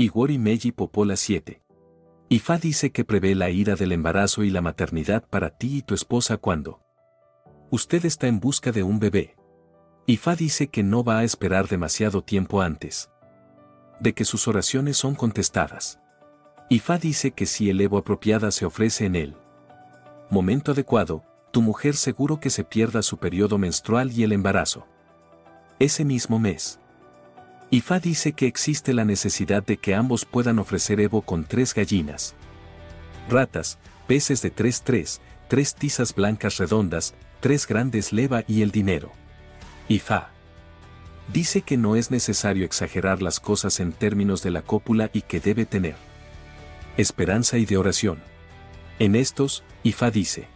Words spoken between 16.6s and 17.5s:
Ifá dice que